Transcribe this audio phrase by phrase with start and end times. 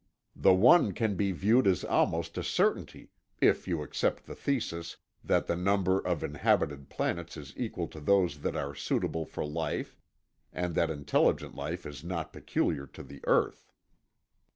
[0.35, 5.45] The one can be viewed as almost a certainty (if you accept the thesis that
[5.45, 9.99] the number of inhabited planets is equal to those that are suitable for life
[10.51, 13.71] and that intelligent life is not peculiar to the Earth)